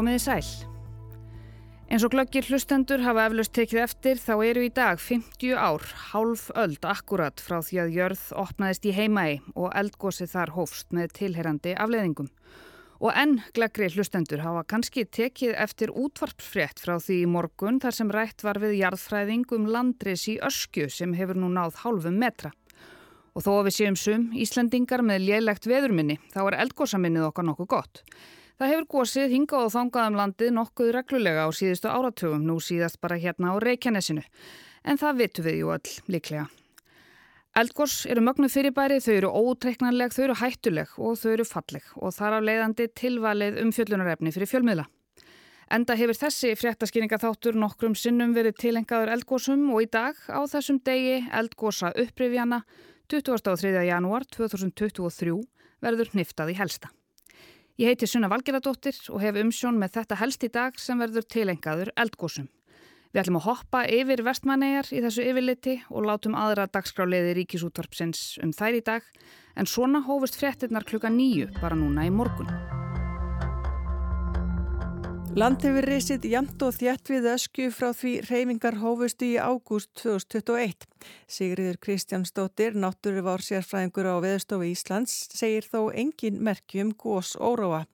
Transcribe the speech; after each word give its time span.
Komiði 0.00 0.20
sæl. 0.22 0.46
Eins 1.92 2.04
og 2.06 2.14
glöggir 2.14 2.46
hlustendur 2.48 3.02
hafa 3.04 3.26
eflaust 3.28 3.52
tekið 3.52 3.80
eftir 3.82 4.20
þá 4.22 4.30
eru 4.46 4.62
í 4.64 4.70
dag 4.72 4.96
50 4.96 5.58
ár, 5.60 5.84
hálf 6.14 6.46
öld 6.56 6.86
akkurat 6.88 7.42
frá 7.44 7.58
því 7.66 7.80
að 7.82 7.92
jörð 7.98 8.22
opnaðist 8.40 8.88
í 8.88 8.94
heimaði 8.96 9.34
og 9.52 9.74
eldgósið 9.76 10.32
þar 10.32 10.54
hófst 10.54 10.96
með 10.96 11.12
tilherandi 11.18 11.76
afleðingum. 11.84 12.32
Og 13.04 13.12
enn 13.12 13.42
gleggri 13.52 13.90
hlustendur 13.92 14.40
hafa 14.40 14.64
kannski 14.72 15.04
tekið 15.04 15.52
eftir 15.66 15.92
útvarpsfrétt 15.92 16.80
frá 16.80 16.96
því 16.96 17.20
í 17.26 17.28
morgun 17.36 17.84
þar 17.84 17.98
sem 17.98 18.16
rætt 18.16 18.48
var 18.48 18.62
við 18.64 18.78
jarðfræðing 18.80 19.52
um 19.58 19.68
landris 19.68 20.24
í 20.32 20.40
öskju 20.40 20.88
sem 20.88 21.12
hefur 21.20 21.44
nú 21.44 21.52
náð 21.52 21.76
hálfum 21.84 22.16
metra. 22.24 22.56
Og 23.36 23.44
þó 23.44 23.52
að 23.58 23.64
við 23.68 23.80
séum 23.82 24.00
sum 24.00 24.30
Íslandingar 24.32 25.04
með 25.04 25.28
lélegt 25.28 25.68
veðurminni 25.68 26.22
þá 26.32 26.46
er 26.46 26.62
eldgósaminnið 26.64 27.28
okkar 27.34 27.52
nokkuð 27.52 27.74
gott. 27.76 28.06
Það 28.60 28.68
hefur 28.74 28.86
gósið 28.92 29.30
hingað 29.32 29.62
og 29.64 29.70
þangað 29.72 30.06
um 30.10 30.16
landið 30.18 30.50
nokkuð 30.52 30.88
reglulega 30.92 31.46
á 31.48 31.50
síðustu 31.56 31.88
áratugum, 31.88 32.42
nú 32.44 32.58
síðast 32.60 32.98
bara 33.00 33.16
hérna 33.16 33.54
á 33.54 33.56
Reykjanesinu. 33.56 34.20
En 34.84 35.00
það 35.00 35.22
vitum 35.22 35.46
við 35.46 35.56
jú 35.62 35.70
all 35.72 35.94
líklega. 36.12 36.42
Eldgós 37.56 37.94
eru 38.04 38.20
mögnu 38.20 38.50
fyrirbæri, 38.52 39.00
þau 39.00 39.14
eru 39.14 39.30
ótreiknarleg, 39.32 40.12
þau 40.12 40.26
eru 40.26 40.36
hættuleg 40.42 40.92
og 41.00 41.16
þau 41.22 41.32
eru 41.32 41.48
falleg 41.48 41.88
og 41.96 42.12
þar 42.18 42.36
af 42.36 42.46
leiðandi 42.50 42.88
tilvalið 43.00 43.58
um 43.64 43.72
fjöllunarefni 43.72 44.34
fyrir 44.36 44.52
fjölmiðla. 44.52 44.86
Enda 45.72 45.96
hefur 45.96 46.20
þessi 46.20 46.52
fréttaskýringa 46.60 47.16
þáttur 47.24 47.56
nokkrum 47.56 47.96
sinnum 47.96 48.36
verið 48.36 48.60
tilengaður 48.60 49.16
eldgósum 49.16 49.70
og 49.72 49.88
í 49.88 49.88
dag 49.88 50.20
á 50.28 50.44
þessum 50.44 50.84
degi 50.84 51.22
eldgósa 51.32 51.94
upprifjana 51.96 52.60
23. 53.08 53.72
janúar 53.88 54.28
2023 54.28 55.38
verður 55.80 56.12
hniftað 56.12 56.52
í 56.52 56.60
helsta. 56.60 56.92
Ég 57.80 57.88
heiti 57.88 58.04
Sunna 58.04 58.28
Valgeradóttir 58.28 58.96
og 59.08 59.22
hef 59.22 59.38
umsjón 59.40 59.78
með 59.80 59.94
þetta 59.94 60.16
helst 60.20 60.42
í 60.44 60.50
dag 60.52 60.74
sem 60.76 60.98
verður 61.00 61.24
tilengaður 61.32 61.88
eldgósum. 62.02 62.50
Við 63.08 63.22
ætlum 63.22 63.38
að 63.40 63.46
hoppa 63.46 63.80
yfir 63.88 64.20
vestmannegar 64.26 64.90
í 64.92 65.00
þessu 65.00 65.24
yfirliti 65.30 65.78
og 65.88 66.04
látum 66.10 66.36
aðra 66.36 66.68
dagskráliði 66.68 67.32
ríkisútvarpsins 67.40 68.36
um 68.44 68.52
þær 68.52 68.82
í 68.82 68.84
dag 68.90 69.08
en 69.56 69.72
svona 69.72 70.04
hófust 70.04 70.36
fréttinnar 70.36 70.84
klukka 70.84 71.08
nýju 71.08 71.48
bara 71.56 71.80
núna 71.80 72.04
í 72.04 72.12
morgun. 72.12 72.52
Land 75.38 75.62
hefur 75.62 75.86
reysið 75.86 76.24
jamt 76.26 76.62
og 76.66 76.72
þjætt 76.74 77.06
við 77.12 77.26
ösku 77.30 77.68
frá 77.70 77.92
því 77.94 78.10
reyfingar 78.26 78.74
hófustu 78.80 79.28
í 79.28 79.36
ágúst 79.38 79.92
2021. 80.00 80.86
Sigriður 81.30 81.76
Kristjánsdóttir, 81.86 82.74
náttúruvár 82.74 83.44
sérfræðingur 83.46 84.08
á 84.10 84.18
Veðstofu 84.24 84.66
Íslands, 84.66 85.12
segir 85.30 85.68
þó 85.70 85.92
engin 85.94 86.40
merkjum 86.42 86.90
gós 86.98 87.36
óróa. 87.38 87.84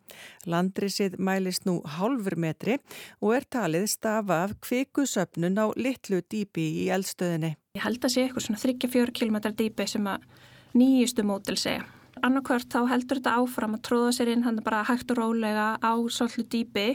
Landrisið 0.49 1.19
mælist 1.21 1.67
nú 1.69 1.83
hálfur 1.85 2.39
metri 2.41 2.79
og 3.21 3.35
er 3.37 3.45
talið 3.45 3.85
stafa 3.93 4.39
af 4.47 4.55
kvikusöpnun 4.65 5.61
á 5.61 5.69
litlu 5.77 6.23
dýpi 6.25 6.65
í 6.87 6.87
eldstöðinni. 6.97 7.53
Ég 7.77 7.85
held 7.85 8.01
að 8.01 8.15
sé 8.15 8.25
eitthvað 8.25 8.47
svona 8.47 8.63
34 8.63 9.13
km 9.13 9.37
dýpi 9.61 9.87
sem 9.93 10.09
að 10.09 10.25
nýjustu 10.73 11.27
mótil 11.29 11.59
segja. 11.61 11.85
Annarkvört 12.25 12.73
þá 12.73 12.89
heldur 12.89 13.21
þetta 13.21 13.37
áfram 13.43 13.77
að 13.77 13.85
tróða 13.91 14.17
sér 14.17 14.33
inn 14.33 14.47
hann 14.49 14.63
bara 14.65 14.81
hægt 14.89 15.13
og 15.13 15.21
rólega 15.21 15.77
á 15.85 15.93
svolítið 16.09 16.49
dýpi 16.55 16.87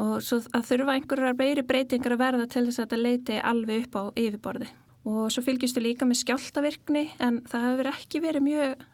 og 0.00 0.20
svo 0.24 0.40
að 0.56 0.68
þurfa 0.70 0.96
einhverjar 0.96 1.38
meiri 1.38 1.66
breytingar 1.66 2.16
að 2.16 2.22
verða 2.24 2.46
til 2.50 2.64
þess 2.66 2.78
að 2.78 2.86
þetta 2.86 3.02
leiti 3.04 3.40
alveg 3.52 3.84
upp 3.86 3.98
á 4.00 4.02
yfirborði 4.14 4.70
og 5.10 5.32
svo 5.32 5.44
fylgjustu 5.44 5.82
líka 5.82 6.08
með 6.08 6.22
skjáltavirkni 6.24 7.06
en 7.24 7.40
það 7.48 7.66
hefur 7.68 7.90
ekki 7.94 8.22
verið 8.24 8.46
mjög 8.46 8.86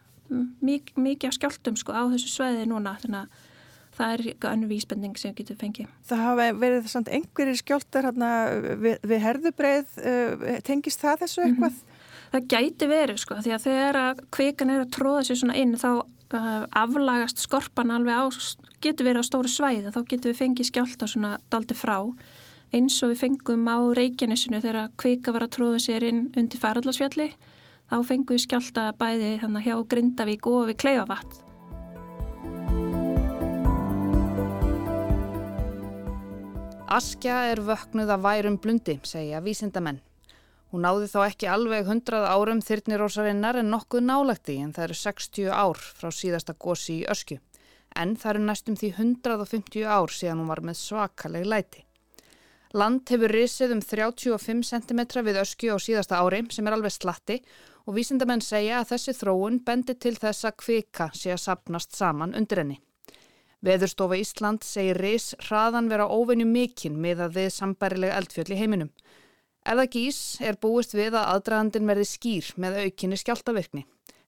mik 0.63 0.91
mikið 0.99 1.29
af 1.29 1.37
skjáltum 1.37 1.77
sko 1.79 1.95
á 1.95 2.03
þessu 2.11 2.31
sveiði 2.31 2.67
núna 2.69 2.95
þannig 3.01 3.25
að 3.25 3.45
það 3.97 4.13
er 4.13 4.23
eitthvað 4.31 4.55
önnu 4.55 4.67
vísbending 4.69 5.19
sem 5.19 5.35
getur 5.37 5.57
fengið. 5.57 5.87
Það 6.05 6.23
hafa 6.23 6.47
verið 6.61 6.89
samt 6.91 7.07
einhverjir 7.09 7.59
skjáltar 7.61 8.09
hérna 8.09 8.31
við, 8.83 8.99
við 9.09 9.23
herðubreið, 9.23 9.95
uh, 9.97 10.59
tengist 10.67 11.01
það 11.01 11.23
þessu 11.23 11.45
eitthvað? 11.47 11.71
Mm 11.71 11.79
-hmm. 11.79 12.03
Það 12.27 12.47
gæti 12.53 12.87
verið 12.91 13.19
sko 13.23 13.39
því 13.39 13.51
að 13.55 13.65
þegar 13.65 13.99
að 14.03 14.21
kvikan 14.35 14.69
er 14.69 14.83
að 14.83 14.93
tróða 14.97 15.23
sér 15.23 15.39
svona 15.41 15.55
inn 15.55 15.73
þá 15.79 15.89
aflagast 16.33 17.39
skorpan 17.39 17.93
alveg 17.95 18.19
á, 18.19 18.25
getur 18.83 19.07
verið 19.07 19.23
á 19.23 19.29
stóru 19.29 19.51
svæði 19.51 19.93
þá 19.95 20.01
getur 20.09 20.33
við 20.33 20.41
fengið 20.41 20.69
skjálta 20.69 21.07
svona 21.07 21.37
daldi 21.51 21.77
frá 21.77 21.97
eins 22.75 22.97
og 23.03 23.13
við 23.13 23.21
fengum 23.23 23.67
á 23.71 23.77
Reykjanesinu 23.95 24.59
þegar 24.59 24.91
kvika 24.99 25.31
var 25.31 25.47
að 25.47 25.53
tróða 25.55 25.79
sér 25.79 26.07
inn 26.09 26.25
undir 26.35 26.59
færallasfjalli 26.59 27.29
þá 27.87 27.97
fengum 28.03 28.35
við 28.35 28.43
skjálta 28.43 28.89
bæði 28.99 29.37
þannig 29.43 29.69
hjá 29.69 29.75
Grindavík 29.87 30.49
og 30.51 30.67
við 30.71 30.81
Kleifavat 30.83 31.43
Askja 36.87 37.41
er 37.51 37.59
vöknuð 37.67 38.11
að 38.15 38.21
værum 38.23 38.55
blundi, 38.63 38.93
segja 39.03 39.41
vísindamenn. 39.43 39.99
Hún 40.71 40.83
náði 40.83 41.07
þá 41.07 41.19
ekki 41.23 41.47
alveg 41.47 41.87
100 41.87 42.25
árum 42.27 42.59
þyrnirósarinnar 42.59 43.61
en 43.61 43.69
nokkuð 43.71 44.03
nálagti 44.03 44.57
en 44.59 44.73
það 44.75 44.89
eru 44.89 44.97
60 45.01 45.51
ár 45.55 45.79
frá 45.79 46.09
síðasta 46.11 46.55
gósi 46.59 47.01
í 47.01 47.05
öskju. 47.07 47.37
En 47.95 48.15
það 48.19 48.33
eru 48.33 48.47
næstum 48.49 48.75
því 48.75 48.89
150 48.97 49.85
ár 49.87 50.11
síðan 50.11 50.41
hún 50.43 50.51
var 50.51 50.61
með 50.67 50.81
svakaleg 50.81 51.47
læti. 51.47 51.83
Land 52.75 53.07
hefur 53.07 53.31
risið 53.31 53.77
um 53.77 53.81
35 53.81 54.65
cm 54.67 55.01
við 55.23 55.39
öskju 55.39 55.71
á 55.71 55.77
síðasta 55.79 56.19
ári 56.19 56.43
sem 56.51 56.67
er 56.67 56.75
alveg 56.75 56.91
slatti 56.91 57.37
og 57.87 57.95
vísindamenn 57.95 58.43
segja 58.43 58.81
að 58.81 58.89
þessi 58.91 59.15
þróun 59.21 59.61
bendi 59.63 59.95
til 59.95 60.17
þess 60.19 60.49
að 60.49 60.57
kvika 60.65 61.07
sé 61.15 61.31
að 61.31 61.45
sapnast 61.45 61.95
saman 61.95 62.35
undir 62.35 62.59
henni. 62.59 62.81
Veðurstofa 63.63 64.19
Ísland 64.19 64.67
segir 64.67 64.99
ris 64.99 65.31
hraðan 65.47 65.87
vera 65.89 66.09
óvenju 66.11 66.45
mikinn 66.45 66.99
með 67.01 67.23
að 67.25 67.39
við 67.39 67.47
sambærilega 67.55 68.19
eldfjöld 68.19 68.51
í 68.51 68.59
heiminum. 68.59 68.91
Ef 69.67 69.75
það 69.75 69.89
gís 69.91 70.17
er 70.47 70.55
búist 70.63 70.93
við 70.95 71.17
að 71.19 71.25
aðdragandin 71.33 71.89
verði 71.89 72.05
skýr 72.07 72.49
með 72.55 72.77
aukinni 72.85 73.17
skjáltavirkni. 73.19 73.81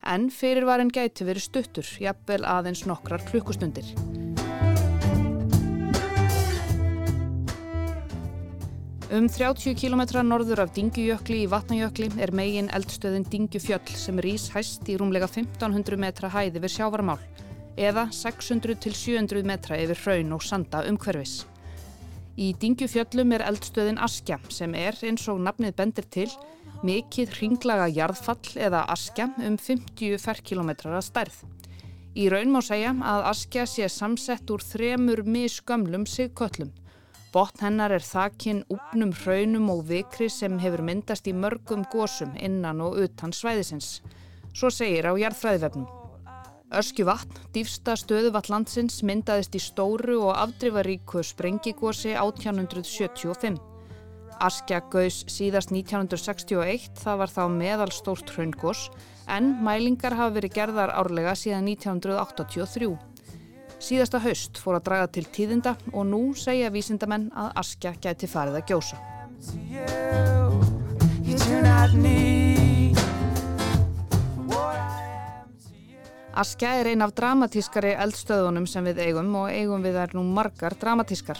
En 0.03 0.25
fyrirvarin 0.35 0.91
gæti 0.91 1.23
verið 1.27 1.45
stuttur, 1.45 1.91
jafnvel 2.03 2.41
aðeins 2.43 2.81
nokkrar 2.89 3.23
klukkustundir. 3.29 3.87
Um 9.15 9.29
30 9.31 9.79
km 9.79 10.03
norður 10.27 10.65
af 10.65 10.73
Dingjujökli 10.75 11.45
í 11.45 11.47
Vatnajökli 11.49 12.11
er 12.19 12.35
megin 12.35 12.67
eldstöðin 12.75 13.23
Dingjufjöll 13.31 13.95
sem 13.95 14.19
rýs 14.19 14.51
hæst 14.51 14.91
í 14.91 14.97
rúmlega 14.99 15.31
1500 15.31 15.97
metra 16.03 16.29
hæði 16.35 16.65
við 16.67 16.75
sjávarmál 16.75 17.21
eða 17.79 18.09
600 18.11 18.75
til 18.83 18.93
700 18.93 19.47
metra 19.47 19.79
yfir 19.79 20.03
hraun 20.03 20.35
og 20.35 20.43
sanda 20.43 20.83
umhverfis. 20.91 21.45
Í 22.39 22.53
Dingjufjöllum 22.55 23.33
er 23.35 23.43
eldstöðin 23.49 23.97
Askja 23.99 24.37
sem 24.53 24.71
er 24.77 24.95
eins 25.03 25.25
og 25.27 25.41
nafnið 25.43 25.73
bendir 25.75 26.05
til 26.07 26.29
mikið 26.87 27.33
ringlaga 27.41 27.89
jarðfall 27.91 28.53
eða 28.55 28.85
Askja 28.93 29.25
um 29.43 29.57
50 29.59 30.15
ferkilometrar 30.23 30.95
að 31.01 31.07
stærð. 31.09 31.41
Í 32.15 32.29
raun 32.31 32.53
má 32.53 32.61
segja 32.63 32.95
að 32.95 33.27
Askja 33.33 33.67
sé 33.67 33.91
samsett 33.91 34.47
úr 34.55 34.63
þremur 34.63 35.25
misgömlum 35.27 36.07
sigköllum. 36.07 36.71
Botn 37.33 37.65
hennar 37.65 37.91
er 37.91 38.07
þakkinn 38.07 38.63
úpnum 38.71 39.11
hraunum 39.19 39.67
og 39.75 39.83
vikri 39.91 40.31
sem 40.31 40.55
hefur 40.63 40.81
myndast 40.87 41.27
í 41.27 41.35
mörgum 41.35 41.83
gósum 41.91 42.39
innan 42.39 42.79
og 42.81 43.03
utan 43.03 43.35
svæðisins. 43.35 43.99
Svo 44.55 44.71
segir 44.71 45.11
á 45.11 45.13
jarðfræðivefnum. 46.69 46.77
Öskjuvatn, 46.79 47.33
dýfsta 47.53 47.95
stöðuvatt 47.97 48.49
landsins, 48.49 49.01
myndaðist 49.03 49.55
í 49.55 49.59
stóru 49.59 50.19
og 50.27 50.35
afdrifaríku 50.37 51.23
sprengigósi 51.23 52.13
1875. 52.13 53.57
Askja 54.39 54.79
gaus 54.89 55.25
síðast 55.27 55.71
1961, 55.71 56.91
það 56.95 57.17
var 57.17 57.29
þá 57.29 57.49
meðal 57.49 57.91
stórt 57.91 58.29
hraungós, 58.31 58.89
en 59.27 59.63
mælingar 59.63 60.15
hafa 60.15 60.33
verið 60.37 60.53
gerðar 60.55 60.93
árlega 60.93 61.35
síðan 61.35 61.67
1983. 61.67 62.97
Síðasta 63.79 64.19
haust 64.19 64.57
fór 64.59 64.75
að 64.77 64.85
draga 64.85 65.07
til 65.07 65.25
tíðinda 65.25 65.75
og 65.93 66.05
nú 66.05 66.33
segja 66.35 66.69
vísindamenn 66.71 67.31
að 67.35 67.51
Askja 67.63 67.93
gæti 67.99 68.27
farið 68.27 68.55
að 68.59 68.67
gjósa. 68.69 68.97
Askja 76.39 76.69
er 76.79 76.87
ein 76.87 77.01
af 77.03 77.11
dramatískari 77.17 77.89
eldstöðunum 77.99 78.63
sem 78.69 78.85
við 78.87 79.01
eigum 79.09 79.33
og 79.35 79.49
eigum 79.51 79.81
við 79.83 79.97
er 79.99 80.13
nú 80.15 80.21
margar 80.23 80.71
dramatískar. 80.79 81.39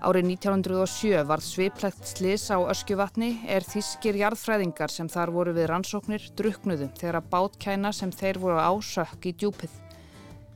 Árið 0.00 0.30
1907 0.30 1.26
varð 1.28 1.44
sviplegt 1.44 2.06
slis 2.08 2.46
á 2.48 2.56
öskjuvatni 2.72 3.34
er 3.44 3.66
þískir 3.68 4.16
jarðfræðingar 4.16 4.88
sem 4.94 5.10
þar 5.12 5.32
voru 5.34 5.52
við 5.58 5.66
rannsóknir 5.68 6.24
druknuðu 6.38 6.88
þegar 6.96 7.18
að 7.18 7.26
bátkæna 7.34 7.90
sem 7.92 8.14
þeir 8.16 8.40
voru 8.40 8.62
á 8.64 8.72
sökk 8.80 9.28
í 9.28 9.34
djúpið. 9.42 9.74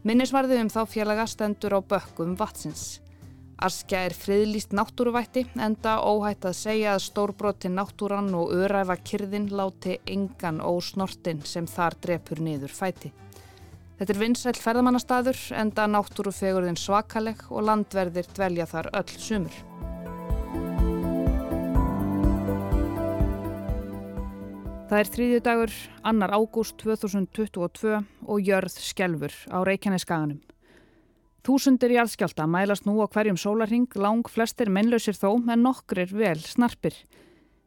Minnisvarðið 0.09 0.63
um 0.63 0.71
þá 0.73 0.81
félaga 0.89 1.27
stendur 1.29 1.77
á 1.77 1.81
bökkum 1.85 2.39
vatsins. 2.41 3.03
Askja 3.61 4.01
er 4.07 4.17
friðlýst 4.17 4.73
náttúruvætti 4.73 5.45
enda 5.61 5.99
óhætt 6.01 6.49
að 6.49 6.57
segja 6.63 6.95
að 6.95 7.05
stórbrotin 7.11 7.77
náttúran 7.77 8.33
og 8.33 8.57
öræfa 8.65 8.97
kyrðin 8.97 9.51
láti 9.53 9.99
engan 10.09 10.65
ósnortin 10.65 11.45
sem 11.45 11.69
þar 11.69 12.01
drepur 12.01 12.41
niður 12.41 12.73
fæti. 12.73 13.13
Þetta 13.95 14.11
er 14.11 14.19
vinsæl 14.19 14.57
ferðamannastaður 14.59 15.39
enda 15.55 15.85
náttúrufegurðin 15.87 16.79
svakaleg 16.81 17.45
og 17.51 17.63
landverðir 17.69 18.27
dvelja 18.35 18.67
þar 18.67 18.89
öll 18.99 19.13
sumur. 19.23 19.55
Það 24.85 24.99
er 24.99 25.11
þrýðju 25.15 25.45
dagur, 25.47 25.77
annar 26.07 26.35
ágúst 26.35 26.77
2022 26.83 27.95
og 28.31 28.43
jörð 28.45 28.75
skjelfur 28.83 29.33
á 29.49 29.59
Reykjaneskaganum. 29.67 30.43
Þúsundir 31.45 31.95
jálskjálta 31.95 32.47
mælast 32.51 32.87
nú 32.89 32.99
á 32.99 33.07
hverjum 33.07 33.39
sólarhing, 33.41 33.89
lang 33.95 34.27
flestir 34.27 34.71
mennlausir 34.73 35.17
þó 35.17 35.39
en 35.39 35.65
nokkrir 35.65 36.13
vel 36.15 36.39
snarpir. 36.41 36.95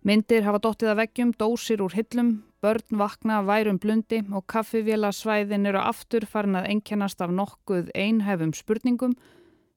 Myndir 0.08 0.46
hafa 0.48 0.62
dottið 0.64 0.94
að 0.94 1.00
veggjum, 1.02 1.34
dósir 1.38 1.84
úr 1.86 1.94
hillum, 1.94 2.32
börn 2.64 3.00
vakna 3.00 3.42
værum 3.46 3.78
blundi 3.82 4.24
og 4.34 4.46
kaffivélasvæðin 4.52 5.68
eru 5.70 5.82
aftur 5.82 6.26
farin 6.26 6.58
að 6.58 6.70
enkjænast 6.74 7.22
af 7.22 7.34
nokkuð 7.34 7.92
einhefum 7.96 8.54
spurningum 8.58 9.14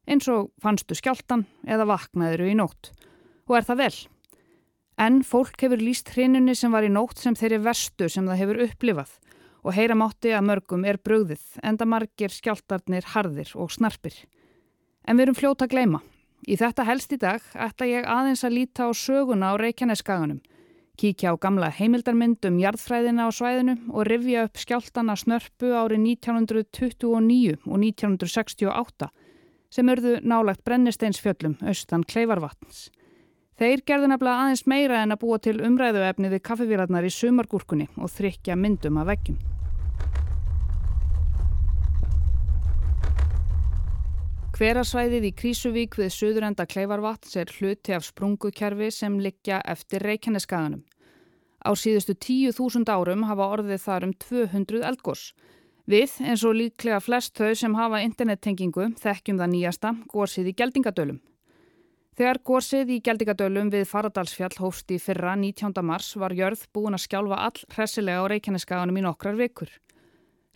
eins 0.08 0.28
og 0.32 0.50
fannstu 0.62 0.96
skjáltan 0.96 1.44
eða 1.68 1.88
vaknaðuru 1.90 2.48
í 2.50 2.56
nótt. 2.58 2.92
Og 3.48 3.58
er 3.58 3.66
það 3.68 3.82
vel? 3.84 3.96
En 5.00 5.22
fólk 5.24 5.62
hefur 5.64 5.80
líst 5.80 6.12
hrinunni 6.14 6.54
sem 6.56 6.72
var 6.72 6.84
í 6.84 6.92
nótt 6.92 7.20
sem 7.20 7.36
þeirri 7.36 7.60
verstu 7.64 8.08
sem 8.08 8.26
það 8.28 8.40
hefur 8.42 8.62
upplifað 8.66 9.16
og 9.60 9.76
heyra 9.76 9.96
mátti 9.96 10.32
að 10.32 10.46
mörgum 10.48 10.86
er 10.88 10.98
brugðið 11.04 11.60
enda 11.66 11.86
margir 11.88 12.32
skjáltarnir 12.32 13.12
harðir 13.12 13.52
og 13.60 13.72
snarpir. 13.72 14.14
En 15.04 15.16
við 15.16 15.28
erum 15.28 15.36
fljóta 15.36 15.66
að 15.66 15.74
gleima. 15.74 16.00
Í 16.48 16.56
þetta 16.56 16.86
helst 16.88 17.12
í 17.12 17.18
dag 17.20 17.44
ætla 17.52 17.88
ég 17.88 18.08
aðeins 18.08 18.44
að 18.46 18.56
líta 18.56 18.88
á 18.88 18.90
söguna 18.96 19.52
á 19.52 19.60
Reykjaneskaganum, 19.60 20.40
kíkja 21.00 21.32
á 21.32 21.34
gamla 21.40 21.70
heimildarmynd 21.72 22.44
um 22.44 22.58
jarðfræðina 22.60 23.24
á 23.24 23.30
svæðinu 23.32 23.76
og 23.88 24.04
rifja 24.08 24.44
upp 24.48 24.60
skjáltana 24.60 25.16
snörpu 25.16 25.72
árið 25.72 26.02
1929 26.10 27.56
og 27.64 27.76
1968 27.80 29.08
sem 29.72 29.92
örðu 29.92 30.18
nálagt 30.26 30.64
brennisteinsfjöllum 30.66 31.56
austan 31.62 32.04
Kleifarvatns. 32.04 32.90
Þeir 33.60 33.84
gerðu 33.86 34.10
nefnilega 34.10 34.44
aðeins 34.44 34.66
meira 34.68 35.00
en 35.04 35.14
að 35.14 35.22
búa 35.22 35.38
til 35.40 35.56
umræðuefni 35.64 36.32
við 36.32 36.44
kaffevílarnar 36.48 37.06
í 37.06 37.14
sumargúrkunni 37.14 37.88
og 37.96 38.12
þrykja 38.12 38.56
myndum 38.56 39.00
að 39.00 39.14
veggjum. 39.14 39.40
Hverasvæðið 44.60 45.24
í 45.24 45.32
Krísuvík 45.32 45.94
við 45.96 46.10
söðurenda 46.12 46.66
Kleifarvatns 46.68 47.38
er 47.40 47.48
hluti 47.56 47.94
af 47.96 48.04
sprungukerfi 48.04 48.90
sem 48.92 49.14
liggja 49.16 49.62
eftir 49.64 50.04
Reykjaneskaganum. 50.04 50.82
Á 51.60 51.70
síðustu 51.76 52.14
10.000 52.16 52.88
árum 52.88 53.26
hafa 53.28 53.48
orðið 53.56 53.82
þar 53.84 54.06
um 54.08 54.14
200 54.24 54.84
eldgós. 54.90 55.32
Við, 55.90 56.12
eins 56.22 56.44
og 56.46 56.54
líklega 56.54 57.00
flest 57.02 57.34
þau 57.36 57.54
sem 57.56 57.74
hafa 57.74 58.00
internettengingu, 58.04 58.92
þekkjum 59.00 59.40
það 59.40 59.52
nýjasta, 59.54 59.90
górsið 60.12 60.52
í 60.52 60.56
Geldingadölum. 60.60 61.20
Þegar 62.20 62.40
górsið 62.44 62.90
í 62.94 62.98
Geldingadölum 63.04 63.70
við 63.72 63.86
Faradalsfjall 63.88 64.56
hófst 64.60 64.92
í 64.92 64.98
fyrra 65.00 65.36
19. 65.40 65.72
mars 65.86 66.12
var 66.20 66.34
jörð 66.36 66.66
búin 66.74 66.96
að 66.96 67.06
skjálfa 67.06 67.38
all 67.46 67.62
hressilega 67.74 68.22
á 68.22 68.30
Reykjaneskaganum 68.30 69.00
í 69.00 69.04
nokkrar 69.06 69.38
vikur. 69.40 69.72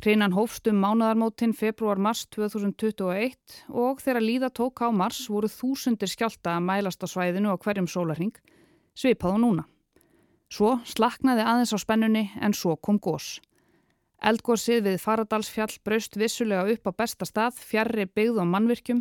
Hreinan 0.04 0.34
hófst 0.36 0.68
um 0.68 0.80
mánadarmótin 0.82 1.54
februar-mars 1.56 2.26
2021 2.34 3.62
og 3.72 4.02
þegar 4.04 4.26
líða 4.26 4.50
tók 4.52 4.82
á 4.84 4.92
mars 4.92 5.22
voru 5.32 5.48
þúsundir 5.48 6.10
skjálta 6.10 6.58
að 6.58 6.66
mælast 6.68 7.00
á 7.00 7.08
svæðinu 7.08 7.54
á 7.54 7.56
hverjum 7.56 7.88
sólarhing, 7.88 8.34
svipað 8.92 9.38
og 9.38 9.40
núna. 9.46 9.64
Svo 10.54 10.76
slaknaði 10.86 11.42
aðeins 11.42 11.72
á 11.74 11.78
spennunni 11.82 12.28
en 12.38 12.52
svo 12.54 12.76
kom 12.78 13.00
gós. 13.02 13.40
Eldgósið 14.22 14.84
við 14.86 15.00
Faradalsfjall 15.02 15.80
braust 15.82 16.14
vissulega 16.20 16.68
upp 16.70 16.86
á 16.86 16.92
besta 17.00 17.26
stað, 17.26 17.58
fjarrri 17.58 18.04
byggð 18.06 18.38
og 18.44 18.46
mannvirkjum, 18.52 19.00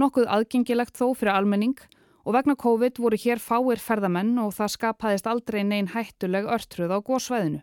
nokkuð 0.00 0.30
aðgengilegt 0.32 0.96
þó 0.96 1.10
fyrir 1.12 1.34
almenning 1.34 1.76
og 2.24 2.38
vegna 2.38 2.56
COVID 2.64 3.02
voru 3.02 3.20
hér 3.20 3.42
fáir 3.42 3.82
ferðamenn 3.82 4.40
og 4.40 4.54
það 4.56 4.72
skapaðist 4.78 5.28
aldrei 5.28 5.60
neyn 5.68 5.92
hættuleg 5.92 6.48
örtruð 6.56 6.96
á 6.96 6.98
gósvæðinu. 7.10 7.60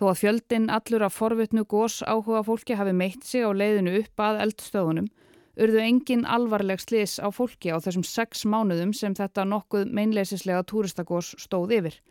Þó 0.00 0.04
að 0.14 0.18
fjöldin 0.22 0.72
allur 0.72 1.04
af 1.04 1.20
forvitnu 1.20 1.68
gós 1.68 2.00
áhuga 2.08 2.42
fólki 2.48 2.80
hafi 2.80 2.96
meitt 2.96 3.24
sig 3.24 3.44
á 3.44 3.52
leiðinu 3.52 4.00
upp 4.00 4.26
að 4.30 4.42
eldstöðunum, 4.46 5.12
urðu 5.60 5.84
engin 5.84 6.24
alvarleg 6.24 6.80
slis 6.80 7.20
á 7.20 7.28
fólki 7.28 7.68
á 7.68 7.76
þessum 7.84 8.04
sex 8.04 8.48
mánuðum 8.48 8.96
sem 8.96 9.12
þetta 9.16 9.44
nokkuð 9.44 9.92
meinleisislega 9.92 10.64
túristagós 10.64 11.34
stóð 11.36 11.80
yfir. 11.82 12.04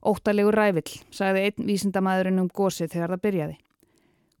Óttalegur 0.00 0.56
rævill, 0.56 0.94
sagði 1.12 1.42
einn 1.48 1.66
vísindamæðurinn 1.68 2.40
um 2.40 2.48
gósið 2.48 2.94
þegar 2.94 3.12
það 3.14 3.22
byrjaði. 3.26 3.56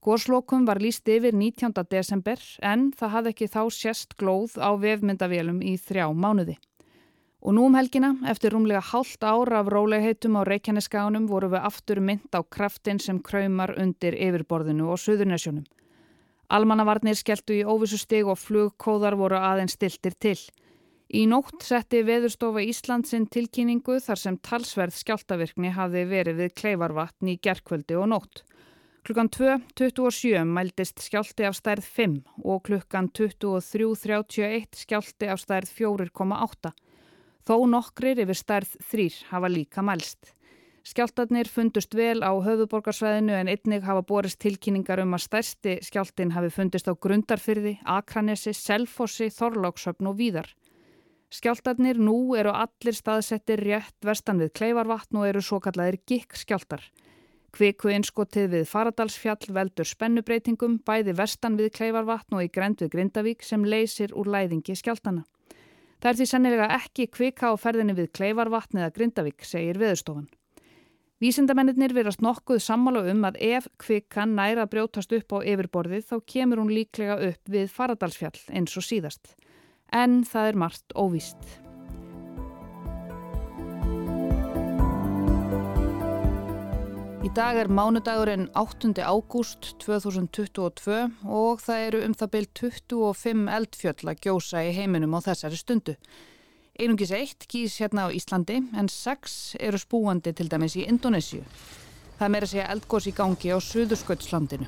Góslokum 0.00 0.64
var 0.64 0.80
líst 0.80 1.08
yfir 1.12 1.34
19. 1.36 1.74
desember 1.92 2.40
en 2.64 2.86
það 2.96 3.10
hafði 3.14 3.32
ekki 3.34 3.48
þá 3.52 3.62
sérst 3.76 4.14
glóð 4.16 4.54
á 4.56 4.72
vefmyndavélum 4.80 5.58
í 5.60 5.74
þrjá 5.76 6.06
mánuði. 6.16 6.56
Og 7.44 7.52
nú 7.56 7.66
um 7.68 7.76
helgina, 7.76 8.14
eftir 8.28 8.52
rúmlega 8.52 8.80
hálft 8.80 9.20
ára 9.24 9.60
af 9.60 9.68
rólegheitum 9.72 10.38
á 10.40 10.48
Reykjaneskáunum 10.48 11.28
voru 11.28 11.50
við 11.52 11.68
aftur 11.68 12.00
mynd 12.00 12.32
á 12.32 12.40
kraftin 12.40 13.00
sem 13.00 13.20
kraumar 13.20 13.74
undir 13.76 14.16
yfirborðinu 14.16 14.88
og 14.92 15.00
Suðurnesjónum. 15.00 15.68
Almannavarnir 16.48 17.20
skelltu 17.20 17.60
í 17.60 17.64
óvissu 17.64 18.00
stig 18.00 18.28
og 18.28 18.40
flugkóðar 18.40 19.16
voru 19.20 19.36
aðeins 19.36 19.76
stiltir 19.76 20.16
til. 20.16 20.38
Í 21.10 21.24
nótt 21.26 21.64
setti 21.66 22.04
Veðurstofa 22.06 22.62
Íslandsinn 22.62 23.24
tilkynningu 23.34 23.96
þar 23.98 24.20
sem 24.20 24.36
talsverð 24.46 24.94
skjáltavirkni 24.94 25.72
hafi 25.74 26.04
verið 26.06 26.36
við 26.44 26.52
kleifarvatn 26.60 27.32
í 27.32 27.34
gerkvöldi 27.42 27.96
og 27.98 28.06
nótt. 28.12 28.44
Klukkan 29.02 29.30
2.27 29.34 30.44
mældist 30.46 31.02
skjálti 31.02 31.48
af 31.48 31.56
stærð 31.58 31.88
5 31.96 32.14
og 32.44 32.62
klukkan 32.68 33.08
23.31 33.10 34.78
skjálti 34.84 35.32
af 35.34 35.42
stærð 35.42 35.72
4,8. 35.80 36.70
Þó 37.42 37.56
nokkrir 37.72 38.22
yfir 38.22 38.38
stærð 38.38 38.78
þrýr 38.92 39.18
hafa 39.32 39.50
líka 39.50 39.82
mælst. 39.82 40.36
Skjáltarnir 40.86 41.50
fundust 41.50 41.98
vel 41.98 42.22
á 42.22 42.30
höfuborgarsvæðinu 42.38 43.34
en 43.34 43.50
einnig 43.50 43.82
hafa 43.82 44.06
borist 44.06 44.38
tilkynningar 44.38 45.02
um 45.02 45.18
að 45.18 45.26
stærsti 45.26 45.80
skjáltin 45.90 46.36
hafi 46.38 46.54
fundist 46.54 46.86
á 46.86 46.94
Grundarfyrði, 46.94 47.80
Akranesi, 47.82 48.54
Selfossi, 48.54 49.26
Þorlóksöfn 49.34 50.06
og 50.06 50.20
Víðar. 50.22 50.54
Skjáltarnir 51.30 51.94
nú 52.02 52.34
eru 52.34 52.50
allir 52.50 52.96
staðsettir 52.96 53.60
rétt 53.62 54.02
vestan 54.02 54.40
við 54.42 54.50
Kleifarvatn 54.58 55.20
og 55.20 55.28
eru 55.28 55.42
svo 55.46 55.60
kallaðir 55.62 56.00
gikk 56.02 56.34
skjáltar. 56.34 56.82
Kviku 57.54 57.92
einskotið 57.94 58.48
við 58.50 58.64
Faradalsfjall 58.70 59.54
veldur 59.54 59.86
spennubreitingum 59.86 60.80
bæði 60.86 61.14
vestan 61.18 61.54
við 61.58 61.70
Kleifarvatn 61.78 62.34
og 62.34 62.42
í 62.42 62.50
grend 62.50 62.82
við 62.82 62.90
Grindavík 62.96 63.46
sem 63.46 63.62
leysir 63.62 64.10
úr 64.10 64.26
læðingi 64.26 64.74
skjáltana. 64.74 65.22
Það 66.02 66.10
er 66.10 66.18
því 66.18 66.26
sennilega 66.32 66.68
ekki 66.80 67.06
kvika 67.14 67.50
á 67.50 67.54
ferðinni 67.62 67.94
við 67.94 68.10
Kleifarvatn 68.18 68.82
eða 68.82 68.94
Grindavík, 68.98 69.46
segir 69.46 69.78
viðstofan. 69.78 70.26
Vísindamennir 71.20 71.92
verðast 71.94 72.24
nokkuð 72.24 72.58
sammála 72.64 73.04
um 73.12 73.26
að 73.28 73.38
ef 73.44 73.68
kvikan 73.78 74.34
næra 74.34 74.64
brjótast 74.66 75.12
upp 75.12 75.36
á 75.36 75.38
yfirborðið 75.44 76.06
þá 76.10 76.16
kemur 76.26 76.62
hún 76.62 76.74
líklega 76.74 77.18
upp 77.28 77.54
við 77.54 77.70
Faradalsfjall 77.70 78.38
eins 78.56 78.74
og 78.80 78.86
síðast. 78.86 79.36
En 79.92 80.22
það 80.22 80.52
er 80.52 80.56
margt 80.62 80.94
óvíst. 80.94 81.60
Í 87.20 87.28
dag 87.36 87.58
er 87.60 87.68
mánudagurinn 87.68 88.46
8. 88.58 88.94
ágúst 89.02 89.74
2022 89.82 90.94
og 91.26 91.60
það 91.60 91.82
eru 91.86 92.00
um 92.06 92.14
það 92.16 92.32
byrj 92.32 92.48
25 92.62 93.50
eldfjöll 93.58 94.08
að 94.08 94.22
gjósa 94.24 94.62
í 94.64 94.72
heiminum 94.78 95.14
á 95.14 95.20
þessari 95.26 95.58
stundu. 95.60 95.96
Einungis 96.80 97.12
eitt 97.12 97.44
gís 97.50 97.76
hérna 97.82 98.08
á 98.08 98.14
Íslandi 98.14 98.62
en 98.72 98.88
sex 98.88 99.54
eru 99.60 99.78
spúandi 99.78 100.32
til 100.32 100.48
dæmis 100.48 100.78
í 100.80 100.86
Indonésiu. 100.88 101.44
Það 102.16 102.32
meira 102.32 102.48
segja 102.48 102.70
eldgós 102.72 103.10
í 103.10 103.12
gangi 103.12 103.52
á 103.52 103.58
Suðursköldslandinu. 103.60 104.66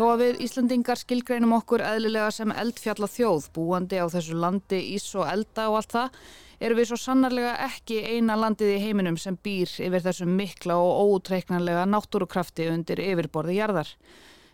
Þó 0.00 0.06
að 0.14 0.22
við 0.22 0.38
Íslandingar 0.46 0.96
skilgreinum 0.96 1.50
okkur 1.58 1.82
eðlilega 1.84 2.30
sem 2.32 2.52
eldfjalla 2.56 3.04
þjóð, 3.12 3.48
búandi 3.52 3.98
á 4.00 4.08
þessu 4.08 4.38
landi 4.40 4.78
ís 4.94 5.04
og 5.12 5.26
elda 5.28 5.66
og 5.68 5.76
allt 5.76 5.92
það, 5.92 6.16
eru 6.64 6.78
við 6.78 6.88
svo 6.88 6.98
sannarlega 7.02 7.50
ekki 7.66 7.98
eina 8.08 8.38
landið 8.40 8.72
í 8.72 8.78
heiminum 8.80 9.18
sem 9.20 9.36
býr 9.36 9.68
yfir 9.68 10.06
þessu 10.06 10.24
mikla 10.24 10.78
og 10.80 11.02
óutreiknanlega 11.04 11.84
náttúrukrafti 11.92 12.70
undir 12.72 13.04
yfirborði 13.10 13.58
jarðar. 13.58 13.92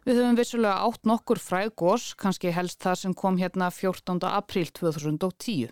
Við 0.02 0.18
höfum 0.18 0.40
vissulega 0.42 0.82
átt 0.82 1.06
nokkur 1.06 1.38
frægós, 1.38 2.08
kannski 2.18 2.50
helst 2.50 2.82
það 2.82 3.02
sem 3.04 3.14
kom 3.14 3.38
hérna 3.38 3.70
14. 3.70 4.18
apríl 4.26 4.74
2010. 4.74 5.70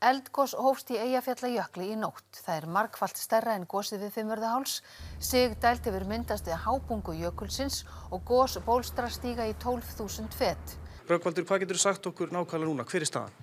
Eldgós 0.00 0.54
hófst 0.56 0.88
í 0.94 0.96
Eyjafjallajökli 0.96 1.90
í 1.92 1.96
nótt. 2.00 2.38
Það 2.40 2.54
er 2.54 2.66
markvallt 2.72 3.18
stærra 3.20 3.52
en 3.58 3.66
gósið 3.68 4.06
við 4.06 4.14
Fimmörðaháls. 4.14 4.78
Sig 5.20 5.58
dælt 5.60 5.84
yfir 5.90 6.06
myndast 6.08 6.48
við 6.48 6.56
hábungu 6.64 7.12
jökulsins 7.18 7.82
og 8.08 8.22
gós 8.24 8.56
bólstra 8.64 9.10
stíga 9.12 9.44
í 9.44 9.52
12.000 9.60 10.32
fett. 10.32 10.72
Rökkvaldur, 11.04 11.44
hvað 11.44 11.66
getur 11.66 11.82
sagt 11.82 12.08
okkur 12.08 12.32
nákvæmlega 12.32 12.70
núna? 12.70 12.88
Hver 12.88 13.04
er 13.04 13.10
staðan? 13.10 13.36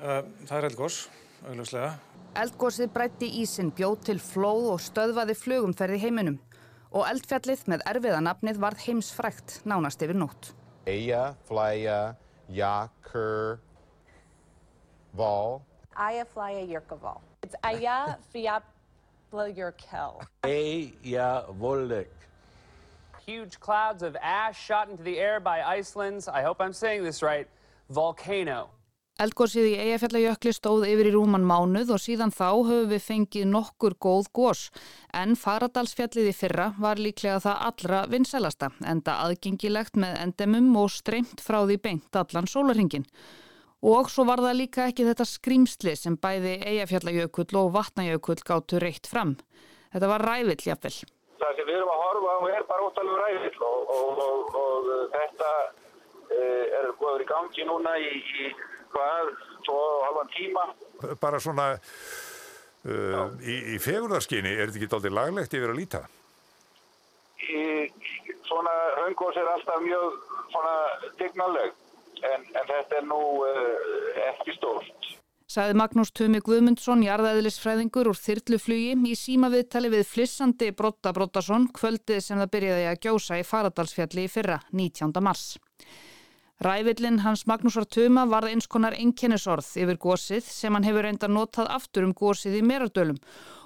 Uh, 0.00 0.22
það 0.48 0.56
er 0.56 0.68
eldgós, 0.70 0.98
augljóslega. 1.44 1.92
Eldgósið 2.40 2.90
brætti 2.96 3.30
ísin, 3.42 3.74
bjóð 3.76 3.98
til 4.08 4.16
flóð 4.30 4.70
og 4.78 4.80
stöðvaði 4.80 5.36
flugumferði 5.36 6.00
heiminum 6.06 6.40
og 6.96 7.04
eldfjallið 7.10 7.68
með 7.68 7.84
erfiða 7.92 8.24
nafnið 8.24 8.64
varð 8.64 8.88
heimsfrækt 8.88 9.60
nánast 9.68 10.00
yfir 10.00 10.16
nótt. 10.16 10.54
Eia, 10.88 11.34
Flya, 11.44 12.14
Jakur, 12.48 13.58
Val. 15.16 15.62
Eia, 15.96 16.24
Flya, 16.24 16.66
Jurkaval. 16.68 17.20
It's 17.42 17.56
Eia, 17.64 18.18
Fiapla, 18.34 19.54
Jurkel. 19.56 20.20
Eia, 20.44 21.44
Volek. 21.58 22.08
Huge 23.26 23.58
clouds 23.58 24.02
of 24.02 24.16
ash 24.22 24.58
shot 24.62 24.88
into 24.90 25.02
the 25.02 25.18
air 25.18 25.40
by 25.40 25.62
Iceland's, 25.62 26.28
I 26.28 26.42
hope 26.42 26.60
I'm 26.60 26.72
saying 26.72 27.02
this 27.02 27.22
right, 27.22 27.48
volcano. 27.88 28.68
Eldgósið 29.16 29.70
í 29.70 29.76
Eyjafjallajökli 29.80 30.50
stóð 30.52 30.82
yfir 30.90 31.08
í 31.08 31.12
rúman 31.14 31.44
mánuð 31.48 31.94
og 31.94 32.02
síðan 32.04 32.34
þá 32.36 32.50
höfum 32.68 32.90
við 32.90 33.00
fengið 33.00 33.46
nokkur 33.48 33.94
góð 33.96 34.28
gós 34.36 34.66
en 35.16 35.32
Faradalsfjallið 35.40 36.28
í 36.28 36.34
fyrra 36.36 36.66
var 36.76 37.00
líklega 37.00 37.38
það 37.46 37.62
allra 37.70 38.02
vinsælasta 38.12 38.68
enda 38.84 39.16
aðgengilegt 39.24 39.96
með 39.96 40.20
endemum 40.26 40.68
og 40.82 40.92
streymt 40.92 41.40
frá 41.40 41.62
því 41.62 41.80
beint 41.88 42.20
allan 42.20 42.50
sólarhingin. 42.52 43.08
Og 43.84 44.08
svo 44.08 44.24
var 44.24 44.40
það 44.40 44.56
líka 44.56 44.86
ekki 44.88 45.04
þetta 45.04 45.26
skrýmsli 45.28 45.92
sem 46.00 46.16
bæði 46.16 46.56
Eyjafjallajökull 46.64 47.58
og 47.60 47.74
Vatnajökull 47.74 48.40
gáttu 48.40 48.80
reitt 48.80 49.06
fram. 49.06 49.36
Þetta 49.92 50.08
var 50.08 50.24
rævill 50.24 50.64
jafnvel. 50.64 50.94
Það 51.36 51.58
sem 51.58 51.68
við 51.68 51.76
erum 51.76 51.92
að 51.92 52.00
horfa 52.02 52.32
á 52.32 52.38
er 52.56 52.64
bara 52.70 52.86
ótalum 52.88 53.18
rævill 53.20 53.60
og, 53.68 53.92
og, 53.96 54.22
og, 54.24 54.56
og 54.62 54.88
þetta 55.12 55.50
uh, 55.60 56.64
er 56.80 56.90
góður 56.96 57.26
í 57.26 57.28
gangi 57.28 57.68
núna 57.68 57.94
í, 58.00 58.10
í 58.16 58.48
hvað, 58.94 59.32
tvo 59.68 59.78
halvan 60.06 60.32
tíma. 60.32 60.66
Bara 61.20 61.40
svona 61.44 61.70
uh, 61.76 63.24
í, 63.44 63.56
í 63.76 63.80
fegurðarskinni, 63.84 64.56
er 64.56 64.72
þetta 64.72 64.80
ekki 64.80 64.96
aldrei 64.96 65.18
laglegt 65.20 65.58
yfir 65.60 65.74
að 65.74 65.82
líta? 65.82 66.06
Í, 67.46 67.64
svona 68.48 68.72
höngos 69.02 69.36
er 69.36 69.52
alltaf 69.52 69.84
mjög 69.84 70.16
svona 70.48 70.78
dignaleg 71.20 71.76
en, 72.22 72.46
en 72.52 72.68
þetta 72.72 73.00
er 73.00 73.06
nú 73.08 73.20
uh, 73.44 74.26
ekki 74.32 74.56
stórt. 74.56 75.12
Saði 75.46 75.76
Magnús 75.78 76.10
Tumi 76.10 76.40
Guðmundsson, 76.42 77.04
jarðæðilisfræðingur 77.06 78.10
úr 78.10 78.18
þyrluflugi 78.18 78.96
í 79.06 79.14
síma 79.14 79.46
viðtali 79.52 79.92
við 79.92 80.02
flissandi 80.10 80.72
Brotta 80.74 81.12
Brottason 81.14 81.68
kvöldið 81.76 82.18
sem 82.24 82.42
það 82.42 82.50
byrjaði 82.56 82.88
að 82.90 82.98
gjósa 83.06 83.38
í 83.38 83.46
Faradalsfjalli 83.46 84.26
í 84.26 84.32
fyrra, 84.32 84.58
19. 84.74 85.14
mars. 85.22 85.54
Rævillin 86.66 87.20
hans 87.20 87.44
Magnúsar 87.46 87.84
Tuma 87.86 88.24
varð 88.26 88.54
eins 88.54 88.66
konar 88.66 88.96
einkennisorð 88.96 89.68
yfir 89.76 89.98
gósið 90.00 90.46
sem 90.48 90.74
hann 90.74 90.86
hefur 90.88 91.04
reynda 91.04 91.28
notað 91.28 91.68
aftur 91.74 92.08
um 92.08 92.14
gósið 92.16 92.58
í 92.58 92.62
meradölum 92.64 93.18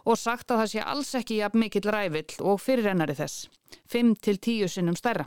og 0.05 0.19
sagt 0.19 0.51
að 0.51 0.65
það 0.65 0.73
sé 0.73 0.87
alls 0.93 1.15
ekki 1.15 1.39
jafn 1.39 1.63
mikill 1.63 1.87
rævill 1.87 2.41
og 2.43 2.59
fyrirrennari 2.61 3.15
þess. 3.15 3.47
5-10 3.89 4.67
sinnum 4.75 4.99
stærra. 4.99 5.25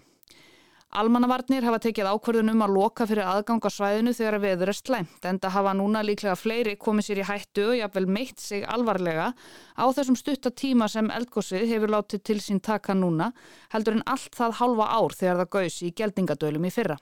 Almannavarnir 0.93 1.65
hafa 1.65 1.79
tekið 1.81 2.05
ákverðunum 2.05 2.59
að 2.61 2.73
loka 2.75 3.05
fyrir 3.09 3.25
aðganga 3.25 3.69
svæðinu 3.73 4.11
þegar 4.13 4.35
að 4.37 4.43
veður 4.43 4.69
er 4.69 4.77
slæmt 4.77 5.25
en 5.25 5.39
það 5.41 5.55
hafa 5.55 5.71
núna 5.79 6.03
líklega 6.05 6.35
fleiri 6.37 6.75
komið 6.77 7.07
sér 7.07 7.21
í 7.23 7.25
hættu 7.25 7.63
og 7.71 7.79
jáfnvel 7.79 8.05
meitt 8.13 8.43
sig 8.43 8.67
alvarlega 8.69 9.31
á 9.73 9.85
þessum 9.89 10.19
stuttatíma 10.19 10.85
sem 10.93 11.09
eldgósið 11.15 11.65
hefur 11.71 11.95
látið 11.95 12.23
til 12.29 12.37
sín 12.45 12.61
taka 12.61 12.93
núna 12.93 13.31
heldur 13.73 13.97
en 13.97 14.05
allt 14.05 14.37
það 14.37 14.59
halva 14.59 14.91
ár 14.93 15.17
þegar 15.17 15.41
það 15.41 15.51
gaus 15.57 15.81
í 15.81 15.91
geldingadölum 15.97 16.69
í 16.69 16.73
fyrra. 16.77 16.99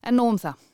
En 0.00 0.16
nú 0.16 0.30
um 0.32 0.40
það. 0.40 0.69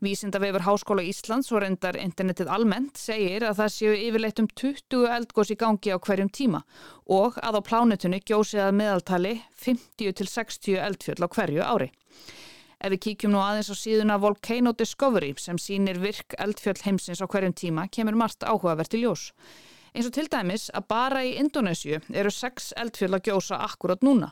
Vísindavefur 0.00 0.62
Háskóla 0.64 1.02
Íslands 1.04 1.50
og 1.52 1.60
reyndar 1.60 1.98
internetið 2.00 2.48
almennt 2.48 2.96
segir 2.96 3.44
að 3.44 3.58
það 3.58 3.72
séu 3.74 3.96
yfirleitt 3.98 4.38
um 4.40 4.46
20 4.56 5.02
eldgós 5.12 5.50
í 5.52 5.56
gangi 5.60 5.92
á 5.92 6.00
hverjum 6.00 6.30
tíma 6.32 6.62
og 7.12 7.36
að 7.44 7.58
á 7.60 7.66
plánutunni 7.66 8.22
gjósið 8.24 8.62
að 8.64 8.78
meðaltali 8.78 9.34
50-60 9.60 10.80
eldfjöld 10.86 11.20
á 11.20 11.28
hverju 11.36 11.66
ári. 11.68 11.90
Ef 12.80 12.94
við 12.94 13.02
kíkjum 13.04 13.34
nú 13.34 13.42
aðeins 13.44 13.68
á 13.68 13.76
síðuna 13.76 14.16
Volcano 14.22 14.72
Discovery 14.72 15.34
sem 15.36 15.60
sínir 15.60 16.00
virk 16.00 16.32
eldfjöld 16.40 16.80
heimsins 16.86 17.20
á 17.20 17.28
hverjum 17.28 17.52
tíma 17.52 17.84
kemur 17.92 18.16
margt 18.16 18.40
áhugavert 18.48 18.96
í 18.96 19.02
ljós. 19.04 19.34
Eins 19.94 20.06
og 20.06 20.14
til 20.14 20.28
dæmis 20.30 20.68
að 20.70 20.86
bara 20.90 21.22
í 21.26 21.32
Indonésiu 21.40 21.98
eru 22.14 22.30
6 22.30 22.74
eldfjöld 22.78 23.16
að 23.18 23.24
gjósa 23.30 23.58
akkurat 23.64 24.04
núna. 24.06 24.30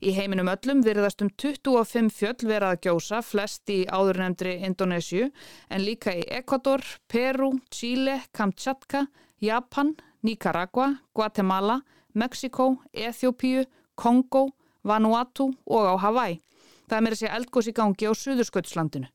Í 0.00 0.14
heiminum 0.16 0.48
öllum 0.48 0.80
virðast 0.84 1.20
um 1.24 1.28
25 1.40 2.12
fjöll 2.16 2.48
verað 2.48 2.74
að 2.74 2.84
gjósa, 2.86 3.20
flest 3.24 3.68
í 3.72 3.82
áðurnemndri 3.84 4.54
Indonésiu, 4.64 5.28
en 5.68 5.84
líka 5.84 6.14
í 6.16 6.22
Ecuador, 6.40 6.84
Peru, 7.08 7.50
Chile, 7.68 8.22
Kamchatka, 8.32 9.06
Japan, 9.40 9.94
Nicaragua, 10.24 10.94
Guatemala, 11.12 11.80
Mexiko, 12.14 12.78
Eþjópíu, 12.92 13.66
Kongo, 13.94 14.48
Vanuatu 14.84 15.50
og 15.66 15.92
á 15.92 15.94
Hawaii. 16.00 16.40
Það 16.88 16.96
er 16.96 17.04
með 17.06 17.18
segja 17.20 17.36
eldgós 17.36 17.68
í 17.70 17.76
gangi 17.76 18.08
á 18.08 18.12
Suðursköldslandinu. 18.16 19.08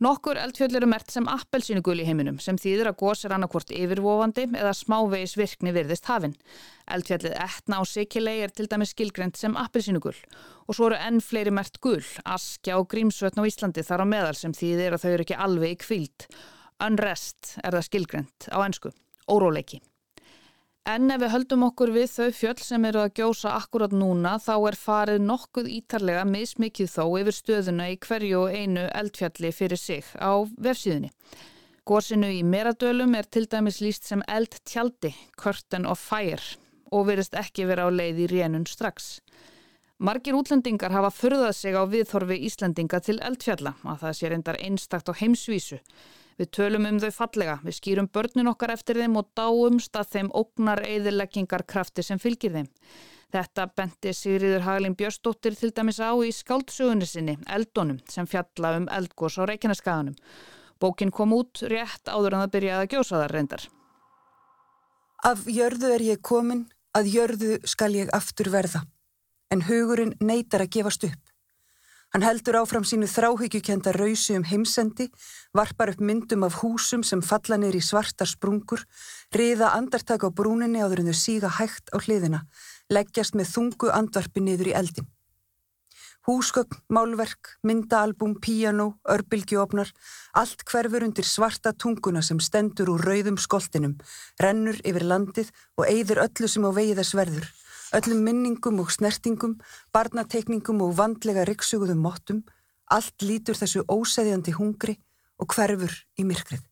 Nokkur 0.00 0.38
eldfjöld 0.40 0.78
eru 0.78 0.86
mert 0.88 1.12
sem 1.12 1.26
appelsínugul 1.28 1.98
í 2.00 2.06
heiminum 2.08 2.38
sem 2.40 2.56
þýðir 2.56 2.88
að 2.88 2.96
gós 3.02 3.26
er 3.26 3.34
annarkvort 3.36 3.68
yfirvofandi 3.76 4.46
eða 4.56 4.70
smávegis 4.78 5.34
virkni 5.36 5.74
virðist 5.76 6.08
hafinn. 6.08 6.32
Eldfjallið 6.88 7.34
etna 7.36 7.80
á 7.80 7.84
Sikilei 7.84 8.38
er 8.46 8.54
til 8.56 8.64
dæmis 8.72 8.94
skilgrend 8.94 9.36
sem 9.36 9.58
appelsínugul 9.60 10.14
og 10.16 10.72
svo 10.72 10.88
eru 10.88 11.02
enn 11.04 11.20
fleiri 11.20 11.52
mert 11.52 11.76
gul, 11.84 12.00
askja 12.24 12.80
og 12.80 12.88
grímsvötn 12.94 13.44
á 13.44 13.48
Íslandi 13.50 13.84
þar 13.84 14.06
á 14.08 14.12
meðal 14.16 14.40
sem 14.40 14.56
þýðir 14.56 14.96
að 14.96 15.04
þau 15.04 15.12
eru 15.12 15.28
ekki 15.28 15.40
alveg 15.48 15.76
í 15.76 15.80
kvíld. 15.84 16.28
Unrest 16.80 17.58
er 17.60 17.76
það 17.76 17.88
skilgrend 17.90 18.48
á 18.48 18.58
ennsku, 18.64 18.96
óróleiki. 19.28 19.84
En 20.88 21.10
ef 21.12 21.20
við 21.20 21.32
höldum 21.34 21.64
okkur 21.66 21.90
við 21.92 22.06
þau 22.08 22.30
fjöll 22.32 22.62
sem 22.64 22.84
eru 22.88 23.02
að 23.02 23.12
gjósa 23.20 23.50
akkurat 23.58 23.92
núna 23.92 24.38
þá 24.40 24.54
er 24.70 24.76
farið 24.80 25.26
nokkuð 25.26 25.68
ítarlega 25.76 26.24
mismikið 26.24 26.88
þó 26.94 27.04
yfir 27.20 27.36
stöðuna 27.36 27.90
í 27.92 27.98
hverju 28.00 28.38
og 28.46 28.54
einu 28.56 28.86
eldfjalli 28.88 29.52
fyrir 29.52 29.78
sig 29.78 30.08
á 30.16 30.40
vefsíðunni. 30.56 31.12
Gósinu 31.84 32.30
í 32.32 32.40
Meradölum 32.46 33.12
er 33.18 33.28
til 33.28 33.44
dæmis 33.50 33.82
líst 33.84 34.08
sem 34.08 34.24
eldtjaldi, 34.28 35.12
Curtain 35.36 35.84
of 35.86 36.00
Fire 36.00 36.56
og 36.90 37.06
verist 37.10 37.36
ekki 37.38 37.68
vera 37.68 37.84
á 37.86 37.90
leið 37.92 38.24
í 38.24 38.30
rénun 38.32 38.66
strax. 38.66 39.20
Margir 40.00 40.32
útlendingar 40.32 40.94
hafa 40.96 41.10
förðað 41.12 41.52
sig 41.58 41.76
á 41.76 41.84
viðþorfi 41.84 42.40
Íslendinga 42.48 43.02
til 43.04 43.18
eldfjalla 43.20 43.74
að 43.84 44.00
það 44.06 44.16
sé 44.16 44.30
reyndar 44.32 44.58
einstakt 44.64 45.12
á 45.12 45.14
heimsvísu. 45.20 45.76
Við 46.40 46.48
tölum 46.56 46.86
um 46.88 46.98
þau 47.02 47.10
fallega, 47.12 47.58
við 47.60 47.74
skýrum 47.76 48.06
börnin 48.08 48.48
okkar 48.48 48.70
eftir 48.72 48.96
þeim 48.96 49.18
og 49.20 49.26
dáumst 49.36 49.96
að 50.00 50.12
þeim 50.14 50.30
ógnar 50.40 50.80
eðileggingarkrafti 50.88 52.04
sem 52.06 52.20
fylgir 52.22 52.54
þeim. 52.54 52.70
Þetta 53.30 53.66
benti 53.76 54.14
Sigriður 54.16 54.64
Haglin 54.64 54.96
Björnsdóttir 54.96 55.58
til 55.58 55.70
dæmis 55.76 56.00
á 56.00 56.16
í 56.24 56.32
skáldsögunni 56.32 57.06
sinni, 57.06 57.36
Eldónum, 57.44 58.00
sem 58.08 58.24
fjalla 58.26 58.72
um 58.78 58.88
eldgós 58.88 59.36
á 59.36 59.44
Reykjaneskaganum. 59.52 60.16
Bókin 60.80 61.12
kom 61.12 61.36
út 61.36 61.60
rétt 61.68 62.08
áður 62.08 62.38
en 62.38 62.44
það 62.46 62.54
byrjaði 62.56 62.86
að 62.86 62.92
gjósa 62.94 63.20
þar 63.20 63.36
reyndar. 63.36 63.66
Af 65.28 65.44
jörðu 65.44 65.92
er 65.92 66.06
ég 66.08 66.22
komin, 66.24 66.64
að 66.96 67.12
jörðu 67.18 67.58
skal 67.68 67.92
ég 67.94 68.08
aftur 68.16 68.48
verða, 68.48 68.86
en 69.52 69.68
hugurinn 69.68 70.16
neytar 70.24 70.64
að 70.64 70.72
gefast 70.78 71.04
upp. 71.04 71.29
Hann 72.10 72.24
heldur 72.26 72.56
áfram 72.58 72.82
sínu 72.82 73.06
þráhyggjukenda 73.06 73.92
rausi 73.94 74.34
um 74.34 74.42
heimsendi, 74.42 75.06
varpar 75.54 75.92
upp 75.92 76.00
myndum 76.02 76.42
af 76.42 76.56
húsum 76.58 77.04
sem 77.06 77.22
falla 77.22 77.54
neyri 77.62 77.78
í 77.78 77.86
svartar 77.86 78.26
sprungur, 78.26 78.82
riða 79.30 79.68
andartak 79.76 80.26
á 80.26 80.28
brúninni 80.34 80.82
áður 80.82 81.04
en 81.04 81.12
þau 81.12 81.20
síga 81.20 81.52
hægt 81.60 81.94
á 81.94 82.02
hliðina, 82.02 82.42
leggjast 82.90 83.38
með 83.38 83.52
þungu 83.54 83.92
andvarpi 83.94 84.42
niður 84.42 84.72
í 84.72 84.74
eldin. 84.82 85.06
Húsgögn, 86.26 86.82
málverk, 86.90 87.54
myndaalbum, 87.62 88.34
píjanó, 88.42 88.90
örbylgjófnar, 89.06 89.94
allt 90.34 90.66
hverfur 90.66 91.06
undir 91.06 91.24
svarta 91.24 91.72
tunguna 91.72 92.26
sem 92.26 92.42
stendur 92.42 92.90
úr 92.90 93.06
rauðum 93.06 93.38
skoltinum, 93.38 93.94
rennur 94.42 94.82
yfir 94.82 95.06
landið 95.06 95.54
og 95.78 95.86
eigðir 95.86 96.26
öllu 96.26 96.50
sem 96.50 96.66
á 96.66 96.70
vegi 96.74 96.98
þess 96.98 97.14
verður 97.22 97.46
öllum 97.96 98.24
minningum 98.24 98.80
og 98.82 98.90
snertingum, 98.94 99.58
barnateikningum 99.94 100.82
og 100.86 100.96
vandlega 100.98 101.44
riksuguðum 101.48 102.02
mottum, 102.04 102.42
allt 102.90 103.22
lítur 103.22 103.58
þessu 103.58 103.84
óseðjandi 103.90 104.56
hungri 104.58 104.96
og 105.40 105.54
hverfur 105.54 105.94
í 106.18 106.26
myrkrið. 106.26 106.66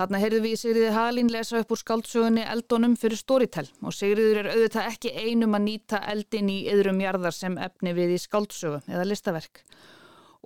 Þarna 0.00 0.20
heyrðu 0.22 0.38
við 0.46 0.56
Sigriði 0.56 0.90
Halín 0.94 1.28
lesa 1.28 1.58
upp 1.60 1.72
úr 1.74 1.80
skáldsögunni 1.80 2.44
Eldónum 2.48 2.94
fyrir 2.96 3.20
Storytel 3.20 3.66
og 3.84 3.92
Sigriður 3.92 4.38
er 4.40 4.48
auðvitað 4.54 4.86
ekki 4.94 5.10
einum 5.12 5.58
að 5.58 5.66
nýta 5.66 6.00
eldin 6.08 6.48
í 6.48 6.62
yðrum 6.72 7.02
jarðar 7.02 7.36
sem 7.36 7.58
efni 7.60 7.92
við 7.98 8.14
í 8.14 8.20
skáldsögu 8.22 8.78
eða 8.88 9.04
listaverk. 9.10 9.60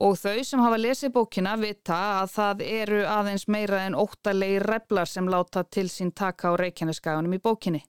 Og 0.03 0.17
þau 0.19 0.43
sem 0.43 0.65
hafa 0.65 0.81
lesið 0.81 1.15
bókina 1.15 1.55
vita 1.61 2.01
að 2.25 2.33
það 2.35 2.65
eru 2.67 3.05
aðeins 3.07 3.47
meira 3.47 3.85
en 3.87 3.95
óttalegi 3.95 4.59
reblar 4.65 5.07
sem 5.07 5.31
láta 5.31 5.63
til 5.63 5.87
sín 5.87 6.11
taka 6.11 6.51
á 6.51 6.59
reykjaneskaganum 6.59 7.37
í 7.39 7.43
bókinni. 7.45 7.85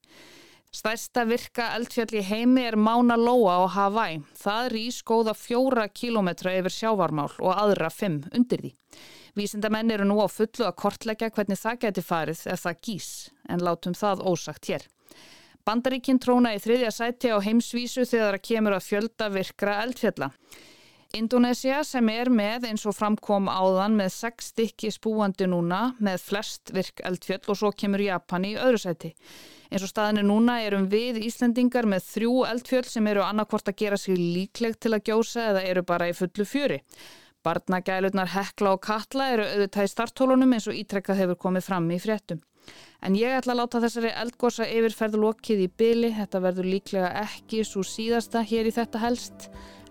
Stærsta 0.75 1.23
virka 1.23 1.69
eldfjall 1.77 2.17
í 2.19 2.21
heimi 2.27 2.65
er 2.67 2.75
Mauna 2.75 3.15
Loa 3.15 3.61
á 3.63 3.67
Hawaii. 3.77 4.17
Það 4.35 4.65
rýs 4.73 4.97
góða 5.07 5.31
fjóra 5.37 5.85
kílometra 5.87 6.51
yfir 6.57 6.73
sjávarmál 6.75 7.29
og 7.39 7.53
aðra 7.53 7.87
fimm 7.93 8.17
undir 8.35 8.59
því. 8.59 8.73
Vísindamenn 9.39 9.93
eru 9.95 10.07
nú 10.09 10.17
á 10.19 10.27
fullu 10.27 10.67
að 10.67 10.75
kortleggja 10.81 11.31
hvernig 11.31 11.61
það 11.61 11.79
geti 11.85 12.03
farið 12.03 12.43
ef 12.51 12.65
það 12.65 12.81
gís, 12.87 13.07
en 13.47 13.63
látum 13.63 13.95
það 13.95 14.25
ósagt 14.27 14.67
hér. 14.67 14.83
Bandaríkinn 15.63 16.19
tróna 16.19 16.51
í 16.57 16.59
þriðja 16.59 16.91
sæti 16.91 17.31
á 17.31 17.39
heimsvísu 17.39 18.03
þegar 18.03 18.35
að 18.41 18.45
kemur 18.49 18.75
að 18.75 18.87
fjölda 18.89 19.31
virkra 19.31 19.79
eldfjalla. 19.85 20.33
Indonesia 21.15 21.79
sem 21.87 22.09
er 22.11 22.27
með 22.27 22.65
eins 22.69 22.83
og 22.89 22.95
framkom 22.97 23.47
áðan 23.47 23.95
með 23.95 24.09
sex 24.11 24.49
stykki 24.51 24.89
spúandi 24.91 25.47
núna 25.47 25.93
með 26.03 26.23
flest 26.27 26.73
virk 26.75 26.99
eldfjöll 27.07 27.51
og 27.53 27.59
svo 27.59 27.71
kemur 27.71 28.03
Japan 28.03 28.47
í 28.47 28.55
öðru 28.59 28.81
sæti. 28.83 29.13
Eins 29.71 29.85
og 29.85 29.91
staðinu 29.91 30.25
núna 30.27 30.57
erum 30.65 30.89
við 30.91 31.21
Íslandingar 31.23 31.87
með 31.87 32.07
þrjú 32.09 32.33
eldfjöld 32.49 32.89
sem 32.91 33.07
eru 33.11 33.23
annarkvort 33.23 33.71
að 33.71 33.79
gera 33.83 33.99
sig 33.99 34.19
líklegt 34.19 34.81
til 34.83 34.91
að 34.97 35.05
gjósa 35.07 35.45
eða 35.53 35.63
eru 35.69 35.85
bara 35.87 36.09
í 36.11 36.17
fullu 36.17 36.47
fjöri. 36.47 36.81
Barnagælurnar 37.45 38.33
Hekla 38.33 38.73
og 38.75 38.83
Katla 38.83 39.29
eru 39.35 39.45
auðvitað 39.45 39.87
í 39.87 39.93
starthólunum 39.93 40.57
eins 40.57 40.67
og 40.67 40.75
ítrekkað 40.75 41.21
hefur 41.21 41.41
komið 41.47 41.67
fram 41.69 41.89
í 41.93 42.01
fréttum. 42.01 42.41
En 43.05 43.13
ég 43.13 43.35
ætla 43.37 43.53
að 43.53 43.59
láta 43.59 43.81
þessari 43.83 44.11
eldgósa 44.17 44.65
yfirferð 44.65 45.19
lokið 45.21 45.59
í 45.67 45.71
byli, 45.81 46.09
þetta 46.17 46.41
verður 46.41 46.69
líklega 46.71 47.11
ekki 47.21 47.61
svo 47.67 47.83
síðasta 47.85 48.41
hér 48.41 48.71
í 48.71 48.73
þetta 48.73 49.01
helst. 49.03 49.49